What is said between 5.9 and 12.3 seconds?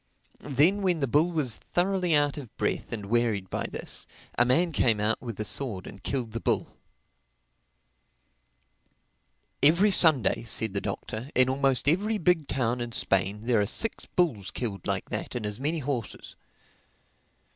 killed the bull. "Every Sunday," said the Doctor, "in almost every